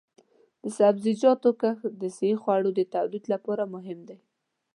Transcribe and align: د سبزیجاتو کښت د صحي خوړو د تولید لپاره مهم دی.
د 0.63 0.65
سبزیجاتو 0.77 1.49
کښت 1.61 1.91
د 2.01 2.03
صحي 2.17 2.33
خوړو 2.41 2.69
د 2.75 2.81
تولید 2.93 3.23
لپاره 3.33 3.63
مهم 3.75 3.99
دی. 4.09 4.17